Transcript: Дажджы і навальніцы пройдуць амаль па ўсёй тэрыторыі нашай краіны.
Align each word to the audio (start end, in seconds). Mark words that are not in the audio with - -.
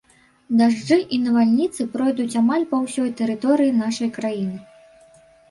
Дажджы 0.59 0.95
і 1.17 1.19
навальніцы 1.25 1.87
пройдуць 1.97 2.37
амаль 2.41 2.65
па 2.73 2.81
ўсёй 2.87 3.13
тэрыторыі 3.21 3.77
нашай 3.83 4.13
краіны. 4.19 4.57